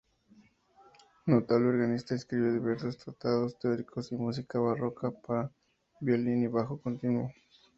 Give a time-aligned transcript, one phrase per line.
[1.27, 5.51] Notable organista, escribió diversos tratados teóricos y música barroca para
[5.99, 7.31] violín y bajo continuo.